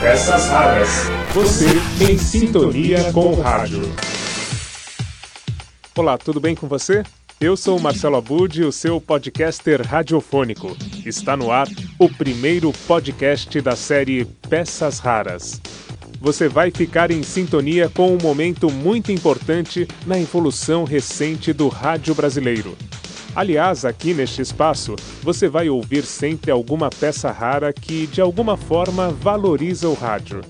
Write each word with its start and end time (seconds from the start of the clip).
Peças 0.00 0.48
raras. 0.48 0.88
Você 1.34 1.66
em 2.00 2.18
sintonia 2.18 3.12
com 3.12 3.32
o 3.32 3.40
rádio. 3.40 3.82
Olá, 5.96 6.16
tudo 6.16 6.40
bem 6.40 6.54
com 6.54 6.66
você? 6.66 7.02
Eu 7.40 7.56
sou 7.56 7.78
Marcelo 7.78 8.16
Abud, 8.16 8.64
o 8.64 8.72
seu 8.72 9.00
podcaster 9.00 9.80
radiofônico. 9.86 10.76
Está 11.04 11.36
no 11.36 11.50
ar 11.50 11.68
o 11.98 12.08
primeiro 12.08 12.72
podcast 12.86 13.60
da 13.60 13.76
série 13.76 14.24
Peças 14.48 14.98
Raras. 14.98 15.60
Você 16.20 16.48
vai 16.48 16.70
ficar 16.70 17.10
em 17.10 17.22
sintonia 17.22 17.88
com 17.88 18.14
um 18.14 18.18
momento 18.20 18.70
muito 18.70 19.12
importante 19.12 19.86
na 20.06 20.18
evolução 20.18 20.84
recente 20.84 21.52
do 21.52 21.68
rádio 21.68 22.14
brasileiro. 22.14 22.76
Aliás, 23.36 23.84
aqui 23.84 24.14
neste 24.14 24.40
espaço, 24.40 24.96
você 25.22 25.46
vai 25.46 25.68
ouvir 25.68 26.06
sempre 26.06 26.50
alguma 26.50 26.88
peça 26.88 27.30
rara 27.30 27.70
que, 27.70 28.06
de 28.06 28.18
alguma 28.18 28.56
forma, 28.56 29.10
valoriza 29.10 29.86
o 29.90 29.92
rádio. 29.92 30.40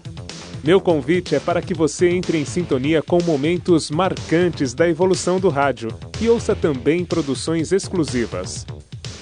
Meu 0.63 0.81
convite 0.81 1.35
é 1.35 1.41
para 1.41 1.61
que 1.61 1.75
você 1.75 2.09
entre 2.09 2.39
em 2.39 2.45
sintonia 2.45 3.03
com 3.03 3.21
momentos 3.25 3.91
marcantes 3.91 4.73
da 4.73 4.89
evolução 4.89 5.41
do 5.41 5.49
rádio 5.49 5.89
e 6.21 6.29
ouça 6.29 6.55
também 6.55 7.05
produções 7.05 7.73
exclusivas. 7.73 8.65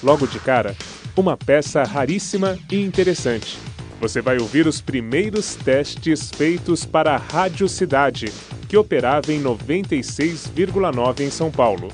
Logo 0.03 0.27
de 0.27 0.39
cara, 0.39 0.75
uma 1.17 1.35
peça 1.35 1.81
raríssima 1.83 2.59
e 2.71 2.79
interessante. 2.79 3.57
Você 3.99 4.21
vai 4.21 4.37
ouvir 4.37 4.67
os 4.67 4.79
primeiros 4.79 5.55
testes 5.55 6.29
feitos 6.29 6.85
para 6.85 7.15
a 7.15 7.17
Rádio 7.17 7.67
Cidade, 7.67 8.31
que 8.69 8.77
operava 8.77 9.33
em 9.33 9.41
96,9 9.41 11.21
em 11.21 11.31
São 11.31 11.49
Paulo. 11.49 11.89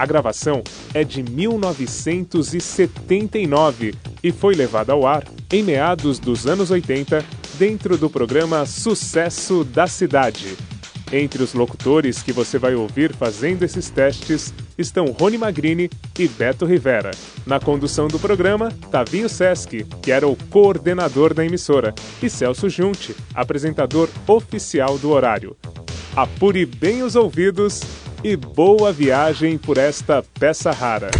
A 0.00 0.06
gravação 0.06 0.64
é 0.94 1.04
de 1.04 1.22
1979 1.22 3.94
e 4.24 4.32
foi 4.32 4.54
levada 4.54 4.94
ao 4.94 5.06
ar 5.06 5.22
em 5.52 5.62
meados 5.62 6.18
dos 6.18 6.46
anos 6.46 6.70
80 6.70 7.22
dentro 7.58 7.98
do 7.98 8.08
programa 8.08 8.64
Sucesso 8.64 9.62
da 9.62 9.86
Cidade. 9.86 10.56
Entre 11.12 11.42
os 11.42 11.52
locutores 11.52 12.22
que 12.22 12.32
você 12.32 12.56
vai 12.56 12.74
ouvir 12.74 13.14
fazendo 13.14 13.62
esses 13.62 13.90
testes 13.90 14.54
estão 14.78 15.04
Rony 15.04 15.36
Magrini 15.36 15.90
e 16.18 16.26
Beto 16.26 16.64
Rivera. 16.64 17.10
Na 17.44 17.60
condução 17.60 18.08
do 18.08 18.18
programa, 18.18 18.72
Tavinho 18.90 19.28
Sesc, 19.28 19.84
que 20.00 20.10
era 20.10 20.26
o 20.26 20.34
coordenador 20.48 21.34
da 21.34 21.44
emissora, 21.44 21.94
e 22.22 22.30
Celso 22.30 22.70
Junte, 22.70 23.14
apresentador 23.34 24.08
oficial 24.26 24.96
do 24.96 25.10
horário. 25.10 25.54
Apure 26.16 26.64
bem 26.64 27.02
os 27.02 27.16
ouvidos 27.16 27.82
e 28.22 28.36
boa 28.36 28.92
viagem 28.92 29.56
por 29.56 29.78
esta 29.78 30.22
peça 30.38 30.70
rara. 30.70 31.10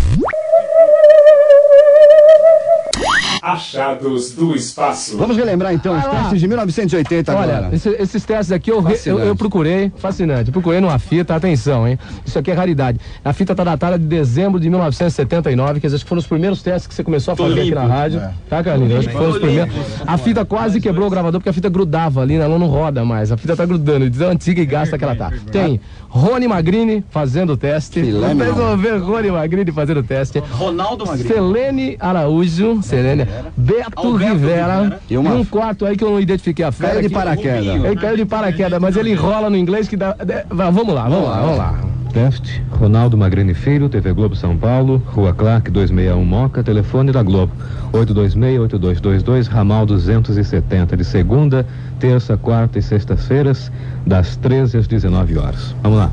Achados 3.43 4.33
do 4.33 4.55
espaço. 4.55 5.17
Vamos 5.17 5.37
relembrar 5.37 5.73
então 5.73 5.97
os 5.99 6.05
testes 6.05 6.41
de 6.41 6.47
1980 6.49 7.35
Olha, 7.35 7.57
agora. 7.59 7.75
esse- 7.75 7.97
esses 7.99 8.25
testes 8.25 8.53
aqui 8.53 8.71
eu, 8.71 8.85
eu, 9.07 9.19
eu 9.21 9.37
procurei, 9.37 9.91
fascinante, 9.97 10.51
procurei 10.51 10.81
numa 10.81 10.99
fita, 10.99 11.35
atenção, 11.35 11.87
hein? 11.89 11.99
Isso 12.25 12.39
aqui 12.39 12.51
é 12.51 12.55
raridade. 12.55 12.99
A 13.25 13.33
fita 13.33 13.55
tá 13.55 13.65
datada 13.65 13.99
de 13.99 14.05
dezembro 14.05 14.61
de 14.61 14.69
1979, 14.69 15.81
quer 15.81 15.87
dizer, 15.87 15.97
acho 15.97 16.05
que 16.05 16.09
foram 16.09 16.21
os 16.21 16.27
primeiros 16.27 16.63
testes 16.63 16.87
que 16.87 16.95
você 16.95 17.03
começou 17.05 17.33
a 17.33 17.37
fazer 17.37 17.61
aqui 17.61 17.75
na 17.75 17.85
rádio. 17.87 18.23
Tá, 18.49 18.63
Carlinhos? 18.63 18.99
Acho 19.01 19.09
que 19.09 19.15
foram 19.15 19.31
os 19.31 19.39
primeiros. 19.39 19.75
A 20.07 20.19
fita 20.19 20.45
quase 20.45 20.81
quebrou 20.81 21.07
o 21.07 21.11
gravador 21.11 21.41
porque 21.41 21.49
a 21.51 21.53
fita 21.53 21.69
grudava 21.69 22.21
ali, 22.23 22.37
né? 22.39 22.45
ela 22.45 22.59
não 22.59 22.67
roda 22.67 23.05
mais. 23.05 23.33
A 23.33 23.37
fita 23.37 23.57
tá 23.57 23.65
grudando, 23.65 24.09
de 24.11 24.19
tão 24.19 24.29
antiga 24.31 24.61
e 24.61 24.67
gasta 24.67 24.99
que 24.99 25.05
ela 25.05 25.17
tá. 25.17 25.31
Tem 25.51 25.81
Rony 26.09 26.49
Magrini 26.49 27.05
fazendo 27.11 27.53
o 27.53 27.57
teste. 27.57 28.01
Filé 28.01 28.21
Vocês 28.35 28.37
mignon. 28.37 28.55
vão 28.55 28.77
ver 28.77 28.99
Rony 28.99 29.31
Magrini 29.31 29.73
fazendo 29.73 29.99
o 30.01 30.03
teste. 30.03 30.39
Ronaldo 30.53 31.07
Magrini. 31.07 31.29
Selene 31.29 31.97
Araújo, 32.01 32.83
Selene, 32.83 33.27
Beto 33.57 34.17
Rivera, 34.17 35.01
e, 35.09 35.17
uma- 35.19 35.35
um 35.35 35.45
quarto 35.45 35.85
aí 35.87 35.97
que 35.97 36.05
eu 36.05 36.11
não 36.11 36.21
identifiquei 36.21 36.65
a 36.65 36.73
fera. 36.73 36.91
Caiu 36.93 37.03
de 37.03 37.09
que- 37.09 37.15
paraquedas. 37.15 37.67
Ele 37.85 37.97
caiu 37.97 38.17
de 38.17 38.25
paraquedas, 38.25 38.79
mas 38.81 38.97
ele 38.97 39.11
enrola 39.13 39.49
no 39.51 39.57
inglês 39.57 39.89
que 39.89 39.97
dá. 39.97 40.15
vamos 40.51 40.87
lá, 40.95 41.09
vamos 41.09 41.29
lá, 41.29 41.41
vamos 41.41 41.59
lá. 41.59 41.81
Teste, 42.13 42.61
Ronaldo 42.73 43.17
Magrini 43.17 43.55
Filho, 43.55 43.89
TV 43.89 44.13
Globo 44.13 44.35
São 44.35 44.57
Paulo, 44.57 45.01
Rua 45.07 45.33
Clark 45.33 45.71
261 45.71 46.25
Moca, 46.25 46.61
telefone 46.61 47.13
da 47.13 47.23
Globo, 47.23 47.53
826-8222, 47.93 49.47
ramal 49.47 49.87
270, 49.87 50.97
de 50.97 51.05
segunda, 51.05 51.65
terça, 51.99 52.37
quarta 52.37 52.79
e 52.79 52.83
sextas-feiras, 52.83 53.71
das 54.07 54.37
13 54.37 54.79
às 54.79 54.87
19 54.89 55.39
horas. 55.39 55.75
Vamos 55.83 55.99
lá. 55.99 56.11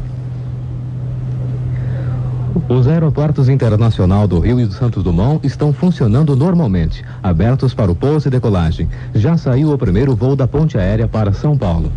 Os 2.67 2.87
aeroportos 2.87 3.49
internacional 3.49 4.27
do 4.27 4.39
Rio 4.39 4.59
e 4.59 4.65
do 4.65 4.73
Santos 4.73 5.03
Dumont 5.03 5.45
estão 5.45 5.71
funcionando 5.71 6.35
normalmente, 6.35 7.05
abertos 7.21 7.73
para 7.73 7.91
o 7.91 7.95
pouso 7.95 8.27
e 8.27 8.31
decolagem. 8.31 8.89
Já 9.13 9.37
saiu 9.37 9.71
o 9.71 9.77
primeiro 9.77 10.15
voo 10.15 10.35
da 10.35 10.47
ponte 10.47 10.77
aérea 10.77 11.07
para 11.07 11.31
São 11.33 11.57
Paulo. 11.57 11.91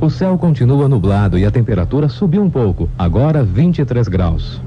O 0.00 0.08
céu 0.08 0.38
continua 0.38 0.88
nublado 0.88 1.38
e 1.38 1.44
a 1.44 1.50
temperatura 1.50 2.08
subiu 2.08 2.42
um 2.42 2.48
pouco, 2.48 2.88
agora 2.98 3.44
23 3.44 4.08
graus. 4.08 4.60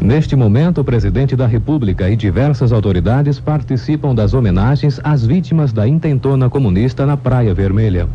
Neste 0.00 0.36
momento, 0.36 0.82
o 0.82 0.84
presidente 0.84 1.34
da 1.34 1.46
República 1.46 2.10
e 2.10 2.16
diversas 2.16 2.72
autoridades 2.72 3.40
participam 3.40 4.14
das 4.14 4.34
homenagens 4.34 5.00
às 5.02 5.24
vítimas 5.24 5.72
da 5.72 5.88
intentona 5.88 6.50
comunista 6.50 7.06
na 7.06 7.16
Praia 7.16 7.54
Vermelha. 7.54 8.06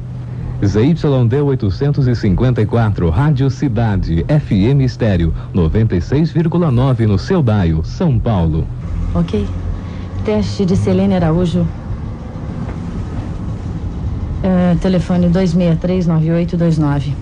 ZYD 0.63 1.41
854, 1.41 3.09
Rádio 3.09 3.49
Cidade, 3.49 4.25
FM 4.27 4.81
Estéreo, 4.81 5.33
96,9 5.55 7.07
no 7.07 7.17
seu 7.17 7.41
Daio, 7.41 7.81
São 7.85 8.19
Paulo. 8.19 8.67
Ok. 9.15 9.47
Teste 10.25 10.65
de 10.65 10.75
Selene 10.75 11.15
Araújo. 11.15 11.65
É, 14.43 14.75
telefone 14.81 15.29
2639829. 15.29 17.13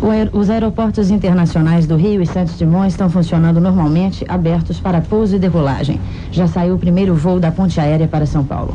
O 0.00 0.10
aer- 0.10 0.30
Os 0.32 0.48
aeroportos 0.48 1.10
internacionais 1.10 1.86
do 1.88 1.96
Rio 1.96 2.22
e 2.22 2.26
Santos 2.26 2.56
Dumont 2.56 2.86
estão 2.88 3.10
funcionando 3.10 3.60
normalmente, 3.60 4.24
abertos 4.28 4.78
para 4.78 5.00
pouso 5.00 5.34
e 5.34 5.38
decolagem. 5.40 6.00
Já 6.30 6.46
saiu 6.46 6.74
o 6.76 6.78
primeiro 6.78 7.14
voo 7.16 7.40
da 7.40 7.50
ponte 7.50 7.80
aérea 7.80 8.06
para 8.06 8.26
São 8.26 8.44
Paulo. 8.44 8.74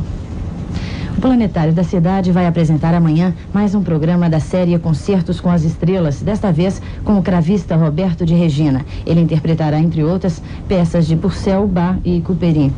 O 1.18 1.20
Planetário 1.20 1.72
da 1.72 1.82
Cidade 1.82 2.30
vai 2.30 2.46
apresentar 2.46 2.94
amanhã 2.94 3.34
mais 3.52 3.74
um 3.74 3.82
programa 3.82 4.30
da 4.30 4.38
série 4.38 4.78
Concertos 4.78 5.40
com 5.40 5.50
as 5.50 5.64
Estrelas, 5.64 6.22
desta 6.22 6.52
vez 6.52 6.80
com 7.02 7.18
o 7.18 7.22
cravista 7.24 7.74
Roberto 7.74 8.24
de 8.24 8.34
Regina. 8.34 8.86
Ele 9.04 9.20
interpretará, 9.20 9.80
entre 9.80 10.04
outras, 10.04 10.40
peças 10.68 11.08
de 11.08 11.16
Purcell, 11.16 11.66
Bach 11.66 11.98
e 12.04 12.20
Couperin. 12.20 12.72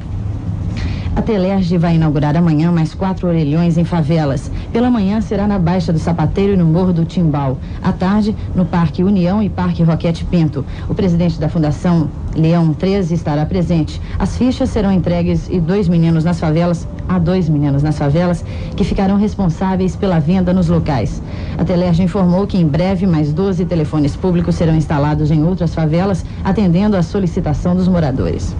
A 1.14 1.20
Telerge 1.20 1.76
vai 1.76 1.96
inaugurar 1.96 2.34
amanhã 2.34 2.72
mais 2.72 2.94
quatro 2.94 3.28
orelhões 3.28 3.76
em 3.76 3.84
favelas. 3.84 4.50
Pela 4.72 4.88
manhã 4.88 5.20
será 5.20 5.48
na 5.48 5.58
Baixa 5.58 5.92
do 5.92 5.98
Sapateiro 5.98 6.52
e 6.52 6.56
no 6.56 6.64
Morro 6.64 6.92
do 6.92 7.04
Timbal. 7.04 7.58
À 7.82 7.90
tarde, 7.90 8.36
no 8.54 8.64
Parque 8.64 9.02
União 9.02 9.42
e 9.42 9.48
Parque 9.48 9.82
Roquete 9.82 10.24
Pinto. 10.24 10.64
O 10.88 10.94
presidente 10.94 11.40
da 11.40 11.48
Fundação 11.48 12.08
Leão 12.36 12.72
13 12.72 13.12
estará 13.14 13.44
presente. 13.44 14.00
As 14.16 14.36
fichas 14.36 14.70
serão 14.70 14.92
entregues 14.92 15.48
e 15.50 15.58
dois 15.58 15.88
meninos 15.88 16.22
nas 16.22 16.38
favelas, 16.38 16.86
há 17.08 17.18
dois 17.18 17.48
meninos 17.48 17.82
nas 17.82 17.98
favelas, 17.98 18.44
que 18.76 18.84
ficarão 18.84 19.16
responsáveis 19.16 19.96
pela 19.96 20.20
venda 20.20 20.52
nos 20.52 20.68
locais. 20.68 21.20
A 21.58 21.64
Telerge 21.64 22.04
informou 22.04 22.46
que 22.46 22.56
em 22.56 22.66
breve 22.66 23.08
mais 23.08 23.32
12 23.32 23.64
telefones 23.64 24.14
públicos 24.14 24.54
serão 24.54 24.76
instalados 24.76 25.32
em 25.32 25.42
outras 25.42 25.74
favelas, 25.74 26.24
atendendo 26.44 26.96
à 26.96 27.02
solicitação 27.02 27.74
dos 27.74 27.88
moradores. 27.88 28.54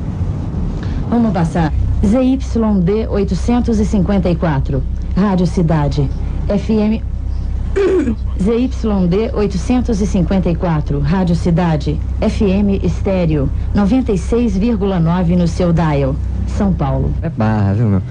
Vamos 1.08 1.32
passar. 1.32 1.72
ZYD 2.04 3.06
854, 3.08 4.82
Rádio 5.20 5.46
Cidade, 5.46 6.08
FM. 6.48 7.04
ZYD 8.40 9.32
854, 9.34 10.98
Rádio 10.98 11.36
Cidade, 11.36 12.00
FM 12.20 12.82
Estéreo, 12.82 13.50
96,9 13.76 15.36
no 15.36 15.46
seu 15.46 15.74
dial, 15.74 16.16
São 16.48 16.72
Paulo. 16.72 17.12
É 17.20 17.28
barra, 17.28 17.74
viu, 17.74 17.86
meu? 17.86 18.02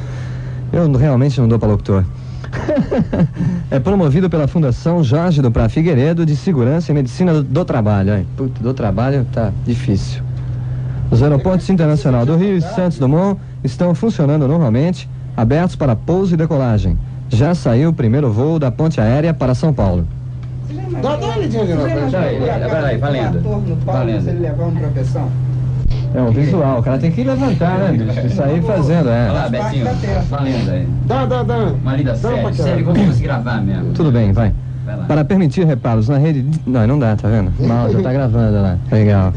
Eu 0.71 0.91
realmente 0.93 1.41
não 1.41 1.47
dou 1.47 1.57
pra 1.57 1.67
locutor. 1.67 2.05
é 3.71 3.79
promovido 3.79 4.29
pela 4.29 4.47
Fundação 4.47 5.03
Jorge 5.03 5.41
do 5.41 5.49
Prá 5.49 5.67
Figueiredo 5.67 6.27
de 6.27 6.35
Segurança 6.35 6.91
e 6.91 6.95
Medicina 6.95 7.33
do, 7.33 7.41
do 7.41 7.65
Trabalho. 7.65 8.13
Ai, 8.13 8.25
puta, 8.37 8.61
do 8.61 8.73
trabalho 8.73 9.25
tá 9.33 9.51
difícil. 9.65 10.21
Os 11.09 11.23
aeroportos 11.23 11.67
internacional 11.71 12.23
do 12.23 12.37
Rio 12.37 12.55
e 12.55 12.61
Santos 12.61 12.99
Dumont 12.99 13.41
estão 13.63 13.95
funcionando 13.95 14.47
normalmente, 14.47 15.09
abertos 15.39 15.75
para 15.75 15.95
pouso 15.95 16.33
e 16.33 16.37
decolagem. 16.37 16.97
Já 17.29 17.55
saiu 17.55 17.89
o 17.89 17.93
primeiro 17.93 18.31
voo 18.31 18.59
da 18.59 18.69
ponte 18.69 18.99
aérea 18.99 19.33
para 19.33 19.55
São 19.55 19.73
Paulo. 19.73 20.05
Peraí, 22.69 22.97
valendo. 22.97 23.41
Valendo. 23.85 25.49
É 26.13 26.21
um 26.21 26.31
visual, 26.31 26.79
o 26.79 26.83
cara 26.83 26.97
tem 26.97 27.11
que 27.11 27.23
levantar, 27.23 27.77
né, 27.77 27.91
bicho? 27.91 28.25
Isso 28.25 28.41
aí 28.41 28.59
fazendo, 28.61 29.09
Olha 29.09 29.31
lá, 29.31 29.45
é. 29.45 29.49
Betinho. 29.49 29.85
Valendo 30.27 30.71
aí. 30.71 30.87
Dá, 31.05 31.25
dá, 31.25 31.43
dá. 31.43 31.57
Uma 31.57 31.95
lida 31.95 32.15
séria. 32.15 32.53
Sério, 32.53 32.83
como 32.83 33.05
você 33.05 33.23
gravar 33.23 33.61
mesmo. 33.61 33.93
Tudo 33.93 34.11
bem, 34.11 34.31
vai. 34.33 34.51
para 35.07 35.23
permitir 35.23 35.65
reparos 35.67 36.09
na 36.09 36.17
rede. 36.17 36.43
Não, 36.65 36.87
não 36.87 36.97
dá, 36.97 37.15
tá 37.15 37.27
vendo? 37.27 37.53
Mal, 37.59 37.91
já 37.91 38.01
tá 38.01 38.11
gravando 38.11 38.59
lá. 38.59 38.77
Legal. 38.91 39.31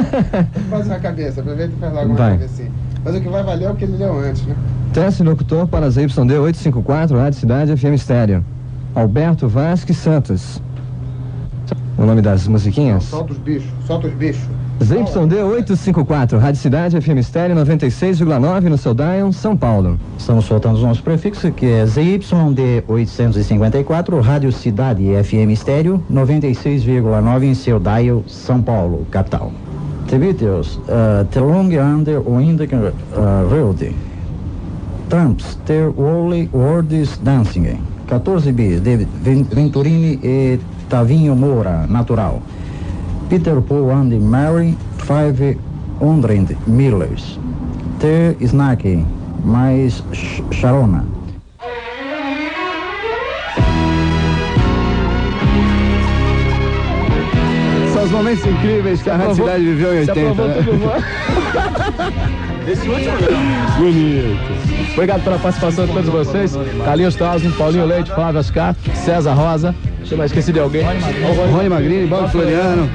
Faz 0.68 0.86
uma 0.86 0.98
cabeça, 0.98 1.40
aproveita 1.40 1.72
e 1.74 1.80
faz 1.80 1.94
logo 1.94 2.06
uma 2.08 2.14
Vai. 2.16 2.32
cabecinha. 2.32 2.70
Mas 3.06 3.14
o 3.14 3.20
que 3.20 3.28
vai 3.28 3.44
valer 3.44 3.66
é 3.66 3.70
o 3.70 3.76
que 3.76 3.84
ele 3.84 3.96
leu 3.98 4.18
antes, 4.18 4.44
né? 4.44 4.56
Teste 4.92 5.22
locutor 5.22 5.68
para 5.68 5.88
ZYD 5.88 6.38
854, 6.40 7.16
Rádio 7.16 7.38
Cidade 7.38 7.76
FM 7.76 7.94
Estéreo. 7.94 8.44
Alberto 8.96 9.46
Vasques 9.46 9.96
Santos. 9.96 10.60
O 11.96 12.04
nome 12.04 12.20
das 12.20 12.48
musiquinhas? 12.48 13.04
Solta 13.04 13.32
os 13.32 13.38
bichos, 13.38 13.70
solta 13.86 14.08
os 14.08 14.12
bichos. 14.14 14.42
ZYD 14.82 15.40
854, 15.40 16.36
Rádio 16.36 16.60
Cidade 16.60 17.00
FM 17.00 17.18
Estéreo 17.18 17.54
96,9 17.54 18.62
no 18.62 18.76
seu 18.76 18.92
Dion, 18.92 19.30
São 19.30 19.56
Paulo. 19.56 20.00
Estamos 20.18 20.44
soltando 20.44 20.74
os 20.74 20.82
nossos 20.82 21.00
prefixos, 21.00 21.52
que 21.54 21.64
é 21.64 21.86
ZYD 21.86 22.82
854, 22.88 24.20
Rádio 24.20 24.50
Cidade 24.50 25.04
FM 25.22 25.52
Estéreo, 25.52 26.02
96,9 26.12 27.44
em 27.44 27.54
seu 27.54 27.78
dial, 27.78 28.24
São 28.26 28.60
Paulo, 28.60 29.06
capital. 29.12 29.52
The 30.06 30.18
Beatles, 30.18 30.78
uh, 30.88 31.24
The 31.30 31.40
Long 31.40 31.72
Under 31.76 32.18
o 32.18 32.38
Indic 32.40 32.72
uh, 32.72 32.92
Road. 33.50 33.92
Tramps, 35.08 35.56
The 35.64 35.88
Wally 35.96 36.48
Words 36.52 37.18
Dancing. 37.18 37.78
14 38.06 38.52
bis, 38.52 38.80
de 38.80 38.96
Ven- 39.22 39.46
Venturini 39.50 40.18
e 40.22 40.60
Tavinho 40.88 41.34
Moura, 41.34 41.86
natural. 41.88 42.40
Peter 43.28 43.60
Paul 43.60 43.90
and 43.90 44.12
Mary, 44.20 44.76
500 44.98 46.56
Millers. 46.66 47.38
The 47.98 48.36
Snack, 48.46 48.84
mais 49.44 50.02
Sh- 50.12 50.40
momentos 58.16 58.46
incríveis 58.46 59.02
que 59.02 59.10
a 59.10 59.16
Rádio 59.16 59.34
Cidade 59.34 59.64
viveu 59.64 59.94
em 59.94 60.04
Se 60.04 60.10
80. 60.10 60.30
aprovou 60.30 60.48
né? 60.48 60.62
tudo 60.64 60.78
bom. 60.78 60.96
Bonito. 63.78 64.38
Obrigado 64.92 65.22
pela 65.22 65.38
participação 65.38 65.86
de 65.86 65.92
todos 65.92 66.08
vocês. 66.08 66.58
Carlinhos 66.84 67.14
Tausen, 67.14 67.50
Paulinho 67.52 67.86
Leite, 67.86 68.10
Flávio 68.10 68.40
Ascar, 68.40 68.74
César 68.94 69.34
Rosa. 69.34 69.74
Deixa 69.98 70.14
eu 70.14 70.18
mais 70.18 70.30
esqueci 70.30 70.52
de 70.52 70.58
alguém. 70.58 70.84
Rony 71.52 71.68
Magrini, 71.68 72.06
Bob 72.06 72.28
Floriano, 72.30 72.88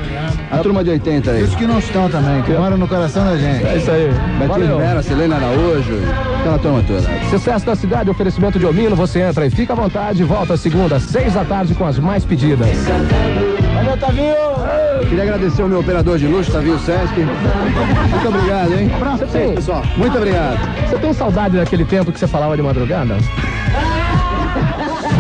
a 0.50 0.58
turma 0.58 0.84
de 0.84 0.90
80 0.90 1.32
aí. 1.32 1.44
Os 1.44 1.56
que 1.56 1.66
não 1.66 1.80
estão 1.80 2.10
também, 2.10 2.42
que 2.42 2.52
moram 2.52 2.78
no 2.78 2.88
coração 2.88 3.24
da 3.26 3.38
gente. 3.38 3.66
É 3.66 3.78
isso 3.78 3.92
aí. 3.92 4.10
Betinho. 4.40 4.78
Vera, 4.78 5.04
Selena 5.04 5.36
Araújo, 5.36 6.00
aquela 6.40 6.58
turma 6.58 6.84
toda. 6.88 7.04
Sucesso 7.30 7.66
da 7.66 7.76
cidade, 7.76 8.10
oferecimento 8.10 8.58
de 8.58 8.66
Omino, 8.66 8.96
você 8.96 9.22
entra 9.22 9.46
e 9.46 9.50
fica 9.50 9.74
à 9.74 9.76
vontade. 9.76 10.24
Volta 10.24 10.58
segunda, 10.58 11.00
seis 11.00 11.34
da 11.34 11.46
tarde 11.46 11.74
com 11.76 11.86
as 11.86 12.00
mais 12.00 12.26
pedidas. 12.26 12.68
Valeu, 13.82 13.98
Tavinho! 13.98 14.36
Queria 15.10 15.24
agradecer 15.24 15.64
ao 15.64 15.68
meu 15.68 15.80
operador 15.80 16.20
de 16.20 16.28
luxo, 16.28 16.52
Tavinho 16.52 16.78
Sesc. 16.80 17.16
Muito 17.20 18.28
obrigado, 18.28 18.74
hein? 18.78 18.92
Você 19.18 19.26
tem, 19.26 19.56
Pessoal, 19.56 19.84
muito 19.98 20.16
obrigado. 20.16 20.60
você 20.88 20.98
tem 21.00 21.14
saudade 21.14 21.58
daquele 21.58 21.84
tempo 21.84 22.12
que 22.12 22.20
você 22.20 22.28
falava 22.28 22.56
de 22.56 22.62
madrugada? 22.62 23.18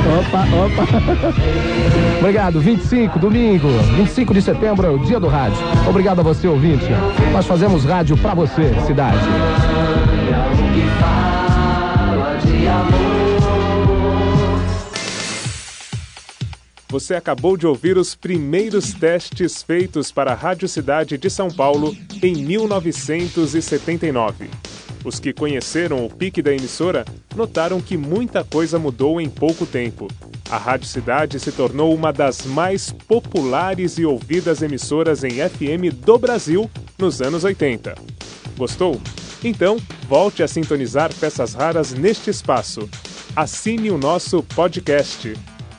Opa, 0.01 0.39
opa. 0.39 0.87
Obrigado. 2.19 2.59
25, 2.59 3.17
domingo, 3.19 3.67
25 3.95 4.33
de 4.33 4.41
setembro 4.41 4.85
é 4.85 4.89
o 4.89 4.97
dia 4.99 5.19
do 5.19 5.27
rádio. 5.27 5.57
Obrigado 5.87 6.19
a 6.19 6.23
você, 6.23 6.47
ouvinte. 6.47 6.85
Nós 7.31 7.45
fazemos 7.45 7.85
rádio 7.85 8.17
pra 8.17 8.33
você, 8.33 8.73
cidade. 8.85 9.19
Você 16.91 17.15
acabou 17.15 17.55
de 17.55 17.65
ouvir 17.65 17.97
os 17.97 18.15
primeiros 18.15 18.93
testes 18.93 19.63
feitos 19.63 20.11
para 20.11 20.33
a 20.33 20.35
Rádio 20.35 20.67
Cidade 20.67 21.17
de 21.17 21.29
São 21.29 21.49
Paulo 21.49 21.95
em 22.21 22.35
1979. 22.35 24.49
Os 25.05 25.17
que 25.17 25.31
conheceram 25.31 26.05
o 26.05 26.09
pique 26.09 26.41
da 26.41 26.53
emissora 26.53 27.05
notaram 27.33 27.79
que 27.79 27.95
muita 27.95 28.43
coisa 28.43 28.77
mudou 28.77 29.21
em 29.21 29.29
pouco 29.29 29.65
tempo. 29.65 30.09
A 30.49 30.57
Rádio 30.57 30.85
Cidade 30.85 31.39
se 31.39 31.53
tornou 31.53 31.95
uma 31.95 32.11
das 32.11 32.45
mais 32.45 32.91
populares 32.91 33.97
e 33.97 34.03
ouvidas 34.03 34.61
emissoras 34.61 35.23
em 35.23 35.35
FM 35.35 35.95
do 35.95 36.19
Brasil 36.19 36.69
nos 36.99 37.21
anos 37.21 37.45
80. 37.45 37.95
Gostou? 38.57 38.99
Então, 39.41 39.77
volte 40.09 40.43
a 40.43 40.47
sintonizar 40.47 41.09
peças 41.15 41.53
raras 41.53 41.93
neste 41.93 42.29
espaço. 42.29 42.89
Assine 43.33 43.91
o 43.91 43.97
nosso 43.97 44.43
podcast. 44.43 45.33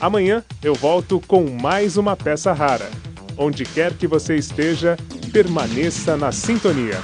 Amanhã 0.00 0.42
eu 0.62 0.74
volto 0.74 1.20
com 1.26 1.50
mais 1.50 1.98
uma 1.98 2.16
peça 2.16 2.52
rara. 2.52 2.88
Onde 3.36 3.64
quer 3.64 3.92
que 3.92 4.06
você 4.06 4.36
esteja, 4.36 4.96
permaneça 5.32 6.16
na 6.16 6.30
sintonia. 6.32 6.98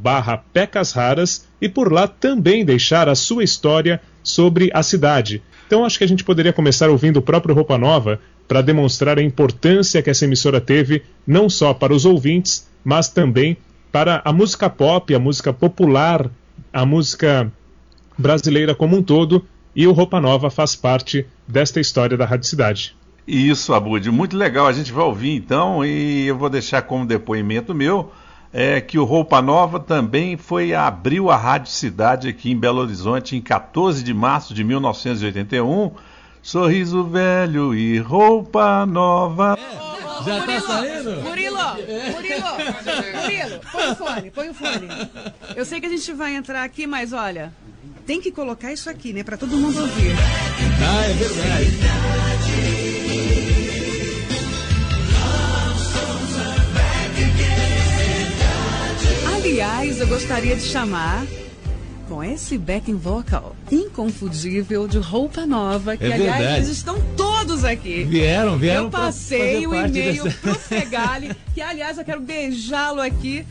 pecasraras 0.51 1.47
e 1.61 1.69
por 1.69 1.91
lá 1.91 2.07
também 2.07 2.65
deixar 2.65 3.07
a 3.07 3.13
sua 3.15 3.43
história 3.43 4.01
sobre 4.21 4.69
a 4.73 4.83
cidade. 4.83 5.41
Então 5.65 5.85
acho 5.85 5.97
que 5.97 6.03
a 6.03 6.07
gente 6.07 6.23
poderia 6.23 6.53
começar 6.53 6.89
ouvindo 6.89 7.17
o 7.17 7.21
próprio 7.21 7.55
Roupa 7.55 7.77
Nova 7.77 8.19
para 8.47 8.61
demonstrar 8.61 9.19
a 9.19 9.23
importância 9.23 10.01
que 10.01 10.09
essa 10.09 10.25
emissora 10.25 10.61
teve 10.61 11.03
não 11.25 11.49
só 11.49 11.73
para 11.73 11.93
os 11.93 12.05
ouvintes, 12.05 12.67
mas 12.83 13.09
também 13.09 13.57
para 13.91 14.21
a 14.23 14.31
música 14.31 14.69
pop, 14.69 15.13
a 15.13 15.19
música 15.19 15.51
popular, 15.51 16.29
a 16.71 16.85
música 16.85 17.51
brasileira 18.17 18.73
como 18.73 18.97
um 18.97 19.03
todo, 19.03 19.45
e 19.75 19.85
o 19.85 19.91
Roupa 19.91 20.19
Nova 20.19 20.49
faz 20.49 20.75
parte 20.75 21.25
desta 21.47 21.79
história 21.79 22.17
da 22.17 22.25
Rádio 22.25 22.47
Cidade. 22.47 22.95
Isso, 23.27 23.73
Abud, 23.73 24.09
muito 24.09 24.37
legal. 24.37 24.67
A 24.67 24.73
gente 24.73 24.91
vai 24.91 25.03
ouvir 25.03 25.35
então 25.35 25.85
e 25.85 26.27
eu 26.27 26.37
vou 26.37 26.49
deixar 26.49 26.81
como 26.81 27.05
depoimento 27.05 27.75
meu 27.75 28.11
é, 28.53 28.79
que 28.79 28.97
o 28.97 29.03
Roupa 29.03 29.41
Nova 29.41 29.79
também 29.79 30.37
foi 30.37 30.73
abriu 30.73 31.29
a 31.29 31.35
Rádio 31.35 31.71
Cidade 31.71 32.29
aqui 32.29 32.51
em 32.51 32.57
Belo 32.57 32.79
Horizonte 32.79 33.35
em 33.35 33.41
14 33.41 34.03
de 34.03 34.13
março 34.13 34.53
de 34.53 34.63
1981. 34.63 35.91
Sorriso 36.47 37.03
velho 37.03 37.75
e 37.75 37.99
roupa 37.99 38.85
nova. 38.85 39.59
É, 39.59 40.23
já 40.23 40.45
tá 40.45 40.61
saindo? 40.61 41.21
Murilo, 41.21 41.57
Murilo, 42.13 42.47
Murilo, 43.21 43.59
põe 43.69 43.91
o 43.91 43.95
fone, 43.97 44.31
põe 44.31 44.49
o 44.51 44.53
fone. 44.53 44.87
Eu 45.57 45.65
sei 45.65 45.81
que 45.81 45.87
a 45.87 45.89
gente 45.89 46.13
vai 46.13 46.37
entrar 46.37 46.63
aqui, 46.63 46.87
mas 46.87 47.11
olha, 47.11 47.51
tem 48.05 48.21
que 48.21 48.31
colocar 48.31 48.71
isso 48.71 48.89
aqui, 48.89 49.11
né, 49.11 49.23
para 49.23 49.35
todo 49.35 49.57
mundo 49.57 49.77
ouvir. 49.77 50.15
Ah, 50.87 51.03
é 51.03 51.13
verdade. 51.15 51.77
Aliás, 59.35 59.99
eu 59.99 60.07
gostaria 60.07 60.55
de 60.55 60.63
chamar 60.63 61.25
com 62.07 62.23
esse 62.23 62.57
backing 62.57 62.95
vocal 62.97 63.55
inconfundível 63.71 64.87
de 64.87 64.97
roupa 64.97 65.45
nova, 65.45 65.97
que 65.97 66.05
É 66.05 66.13
aliás 66.13 66.55
eles 66.65 66.69
estão 66.77 66.99
todos 67.15 67.63
aqui. 67.63 68.03
Vieram, 68.03 68.57
vieram 68.57 68.85
Eu 68.85 68.89
passei 68.89 69.65
o 69.67 69.73
e-mail 69.75 70.23
dessa- 70.23 70.37
pro 70.39 70.55
Fegali, 70.55 71.31
que 71.53 71.61
aliás 71.61 71.97
eu 71.97 72.05
quero 72.05 72.21
beijá-lo 72.21 73.01
aqui. 73.01 73.45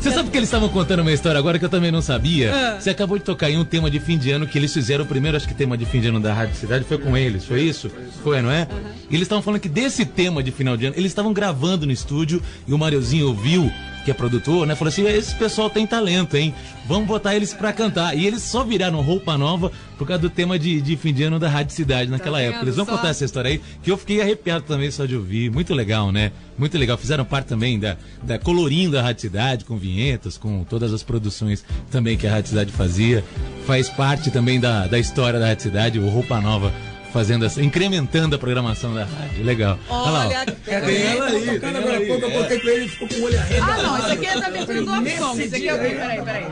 Você 0.00 0.10
sabe 0.10 0.30
que 0.30 0.36
eles 0.36 0.48
estavam 0.48 0.68
contando 0.68 0.98
uma 0.98 1.12
história 1.12 1.38
agora 1.38 1.60
que 1.60 1.64
eu 1.64 1.68
também 1.68 1.92
não 1.92 2.02
sabia? 2.02 2.52
Ah. 2.52 2.80
Você 2.80 2.90
acabou 2.90 3.16
de 3.18 3.24
tocar 3.24 3.48
em 3.48 3.56
um 3.56 3.64
tema 3.64 3.88
de 3.88 4.00
fim 4.00 4.18
de 4.18 4.32
ano 4.32 4.48
que 4.48 4.58
eles 4.58 4.72
fizeram 4.72 5.04
o 5.04 5.06
primeiro, 5.06 5.36
acho 5.36 5.46
que 5.46 5.54
tema 5.54 5.78
de 5.78 5.86
fim 5.86 6.00
de 6.00 6.08
ano 6.08 6.18
da 6.18 6.34
Rádio 6.34 6.56
Cidade 6.56 6.84
foi 6.84 6.98
com 6.98 7.16
eles, 7.16 7.44
foi 7.44 7.62
isso? 7.62 7.88
Foi, 8.22 8.42
não 8.42 8.50
é? 8.50 8.66
E 9.08 9.14
eles 9.14 9.22
estavam 9.26 9.42
falando 9.42 9.60
que 9.60 9.68
desse 9.68 10.04
tema 10.04 10.42
de 10.42 10.50
final 10.50 10.76
de 10.76 10.86
ano, 10.86 10.96
eles 10.96 11.12
estavam 11.12 11.32
gravando 11.32 11.86
no 11.86 11.92
estúdio 11.92 12.42
e 12.66 12.72
o 12.74 12.78
Mariozinho 12.78 13.28
ouviu, 13.28 13.70
que 14.04 14.10
é 14.10 14.14
produtor, 14.14 14.66
né? 14.66 14.74
Falou 14.74 14.90
assim: 14.90 15.06
esse 15.06 15.34
pessoal 15.34 15.70
tem 15.70 15.86
talento, 15.86 16.36
hein? 16.36 16.54
Vamos 16.86 17.06
botar 17.06 17.34
eles 17.34 17.54
pra 17.54 17.72
cantar. 17.72 18.16
E 18.16 18.26
eles 18.26 18.42
só 18.42 18.64
viraram 18.64 19.00
roupa 19.00 19.38
nova 19.38 19.70
por 19.96 20.06
causa 20.06 20.22
do 20.22 20.30
tema 20.30 20.58
de, 20.58 20.80
de 20.80 20.96
fim 20.96 21.14
de 21.14 21.22
ano 21.22 21.38
da 21.38 21.48
Rádio 21.48 21.74
Cidade 21.74 22.10
naquela 22.10 22.38
vendo 22.38 22.48
época. 22.48 22.64
Eles 22.64 22.76
vão 22.76 22.84
só? 22.84 22.92
contar 22.92 23.08
essa 23.08 23.24
história 23.24 23.50
aí, 23.50 23.60
que 23.82 23.90
eu 23.90 23.96
fiquei 23.96 24.20
arrepiado 24.20 24.64
também 24.64 24.90
só 24.90 25.06
de 25.06 25.16
ouvir. 25.16 25.50
Muito 25.50 25.72
legal, 25.74 26.10
né? 26.10 26.32
Muito 26.58 26.76
legal. 26.76 26.98
Fizeram 26.98 27.24
parte 27.24 27.46
também 27.46 27.78
da, 27.78 27.96
da 28.22 28.38
colorindo 28.38 28.98
a 28.98 29.02
Rádio 29.02 29.22
Cidade, 29.22 29.64
com 29.64 29.76
vinhetas, 29.76 30.36
com 30.36 30.64
todas 30.64 30.92
as 30.92 31.02
produções 31.02 31.64
também 31.90 32.16
que 32.16 32.26
a 32.26 32.30
Rádio 32.30 32.50
Cidade 32.50 32.72
fazia. 32.72 33.24
Faz 33.66 33.88
parte 33.88 34.30
também 34.30 34.58
da, 34.58 34.86
da 34.86 34.98
história 34.98 35.38
da 35.38 35.46
Rádio 35.46 35.62
Cidade, 35.62 35.98
o 35.98 36.08
Roupa 36.08 36.40
Nova 36.40 36.72
fazendo 37.12 37.44
essa, 37.44 37.62
incrementando 37.62 38.34
a 38.34 38.38
programação 38.38 38.94
da 38.94 39.04
rádio. 39.04 39.44
Legal. 39.44 39.78
Olha, 39.88 40.46
Cadê 40.64 41.02
ela 41.02 41.26
aí? 41.26 41.46
Tocando 41.46 41.78
agora 41.78 41.98
há 41.98 42.06
pouco, 42.06 42.24
eu 42.26 42.30
botei 42.30 42.58
pra 42.58 42.72
ele 42.72 42.84
e 42.86 42.88
ficou 42.88 43.08
com 43.08 43.14
o 43.14 43.24
olho 43.24 43.38
arregalado. 43.38 43.80
Ah, 43.80 43.82
não, 43.82 43.98
isso 43.98 44.12
aqui 44.12 44.26
é 44.26 44.40
da 44.40 44.46
abertura 44.46 44.82
do 44.82 44.92
Opsom. 44.92 45.40
Isso 45.40 45.56
aqui 45.56 45.68
é 45.68 45.74
o 45.74 45.78
quê? 45.78 45.88
Peraí, 45.90 46.22
peraí. 46.22 46.44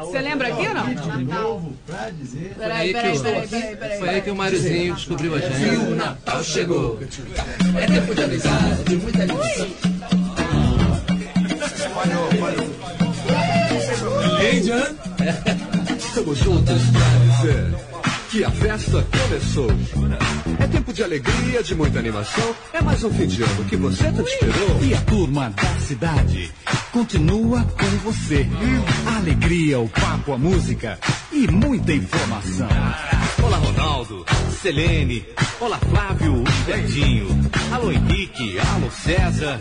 Você 0.00 0.18
lembra 0.20 0.48
aqui 0.48 0.66
ou 0.66 0.74
não? 0.74 1.74
Peraí, 1.86 2.92
peraí, 2.92 3.18
peraí, 3.20 3.48
peraí, 3.48 3.76
peraí. 3.76 3.98
Foi 3.98 4.08
aí 4.08 4.20
que 4.22 4.30
o 4.30 4.36
Mariozinho 4.36 4.94
descobriu 4.94 5.34
a 5.34 5.38
gente. 5.38 5.60
E 5.60 5.76
o 5.76 5.94
Natal 5.94 6.42
chegou. 6.42 6.98
É 7.80 7.86
tempo 7.86 8.14
de 8.14 8.22
amizade, 8.22 8.84
de 8.84 8.96
muita 8.96 9.24
lição. 9.24 9.68
Ei, 14.40 14.62
Jan? 14.62 14.96
Estamos 15.98 16.38
juntos 16.38 16.80
pra 16.90 17.46
dizer 17.52 17.91
que 18.32 18.42
a 18.42 18.50
festa 18.50 19.06
começou. 19.10 19.68
É 20.58 20.66
tempo 20.66 20.90
de 20.90 21.04
alegria, 21.04 21.62
de 21.62 21.74
muita 21.74 21.98
animação. 21.98 22.56
É 22.72 22.80
mais 22.80 23.04
um 23.04 23.10
fim 23.12 23.26
de 23.26 23.42
ano 23.42 23.64
que 23.66 23.76
você 23.76 24.04
tanto 24.04 24.26
esperou. 24.26 24.82
E 24.82 24.94
a 24.94 25.00
turma 25.02 25.50
da 25.50 25.80
cidade 25.80 26.50
continua 26.90 27.62
com 27.62 28.10
você. 28.10 28.46
A 29.06 29.18
alegria, 29.18 29.78
o 29.78 29.86
papo, 29.86 30.32
a 30.32 30.38
música 30.38 30.98
e 31.30 31.46
muita 31.46 31.92
informação. 31.92 32.68
Olá, 33.42 33.58
Ronaldo, 33.58 34.24
Selene, 34.62 35.26
olá, 35.60 35.78
Flávio 35.90 36.42
e 36.42 36.64
Verdinho. 36.64 37.28
Alô, 37.70 37.92
Henrique, 37.92 38.58
alô, 38.58 38.90
César, 38.90 39.60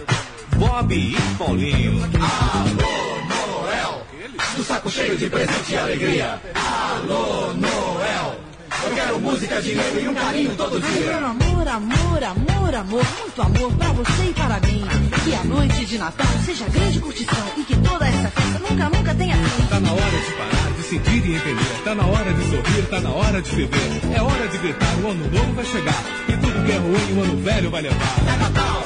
Bob 0.55 0.95
e 0.95 1.17
Paulinho. 1.37 2.03
Alô, 2.03 3.65
Noel, 3.67 4.07
do 4.55 4.63
saco 4.63 4.89
cheio 4.89 5.17
de 5.17 5.29
presente 5.29 5.73
e 5.73 5.77
alegria. 5.77 6.41
Alô, 6.55 7.53
Noel, 7.53 8.40
eu 8.83 8.95
quero 8.95 9.19
música, 9.19 9.61
dinheiro 9.61 9.99
e 10.01 10.07
um 10.07 10.13
carinho 10.13 10.55
todo 10.55 10.75
Eu 10.75 10.81
dia. 10.81 11.11
quero 11.11 11.25
amor, 11.25 11.67
amor, 11.67 12.23
amor, 12.23 12.75
amor, 12.75 13.05
muito 13.19 13.41
amor 13.41 13.73
pra 13.73 13.87
você 13.93 14.23
e 14.29 14.33
para 14.33 14.59
mim. 14.61 14.83
Que 15.23 15.35
a 15.35 15.43
noite 15.43 15.85
de 15.85 15.97
Natal 15.97 16.27
seja 16.45 16.65
grande 16.69 16.99
curtição 16.99 17.45
e 17.57 17.63
que 17.63 17.75
toda 17.77 18.07
essa 18.07 18.29
festa 18.29 18.59
nunca, 18.59 18.89
nunca 18.89 19.15
tenha 19.15 19.35
fim. 19.35 19.65
Tá 19.67 19.79
na 19.79 19.91
hora 19.91 20.19
de 20.25 20.31
parar, 20.33 20.71
de 20.75 20.83
sentir 20.83 21.25
e 21.25 21.35
entender. 21.35 21.83
Tá 21.83 21.95
na 21.95 22.05
hora 22.05 22.33
de 22.33 22.43
sorrir, 22.49 22.85
tá 22.89 22.99
na 23.01 23.09
hora 23.09 23.41
de 23.41 23.55
viver. 23.55 24.01
É 24.15 24.21
hora 24.21 24.47
de 24.47 24.57
gritar, 24.57 24.95
o 25.03 25.07
ano 25.09 25.31
novo 25.31 25.53
vai 25.53 25.65
chegar. 25.65 26.03
E 26.27 26.31
tudo 26.37 26.65
que 26.65 26.71
é 26.71 26.77
ruim, 26.77 27.19
o 27.19 27.23
ano 27.23 27.37
velho 27.43 27.69
vai 27.69 27.81
levar. 27.83 28.15
É 28.27 28.37
Natal, 28.37 28.83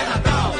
é 0.00 0.08
Natal, 0.08 0.54